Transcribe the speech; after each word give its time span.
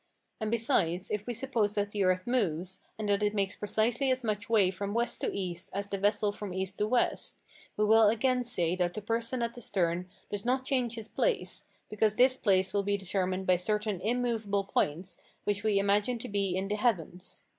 And 0.39 0.49
besides, 0.49 1.11
if 1.11 1.27
we 1.27 1.33
suppose 1.35 1.75
that 1.75 1.91
the 1.91 2.03
earth 2.05 2.25
moves, 2.25 2.79
and 2.97 3.07
that 3.07 3.21
it 3.21 3.35
makes 3.35 3.55
precisely 3.55 4.09
as 4.09 4.23
much 4.23 4.49
way 4.49 4.71
from 4.71 4.95
west 4.95 5.21
to 5.21 5.31
east 5.31 5.69
as 5.73 5.91
the 5.91 5.99
vessel 5.99 6.31
from 6.31 6.55
east 6.55 6.79
to 6.79 6.87
west, 6.87 7.37
we 7.77 7.85
will 7.85 8.09
again 8.09 8.43
say 8.43 8.75
that 8.77 8.95
the 8.95 9.01
person 9.03 9.43
at 9.43 9.53
the 9.53 9.61
stern 9.61 10.09
does 10.31 10.43
not 10.43 10.65
change 10.65 10.95
his 10.95 11.07
place, 11.07 11.65
because 11.87 12.15
this 12.15 12.35
place 12.35 12.73
will 12.73 12.81
be 12.81 12.97
determined 12.97 13.45
by 13.45 13.57
certain 13.57 14.01
immovable 14.01 14.63
points 14.63 15.19
which 15.43 15.61
we 15.61 15.77
imagine 15.77 16.17
to 16.17 16.27
be 16.27 16.55
in 16.55 16.67
the 16.67 16.77
heavens. 16.77 17.43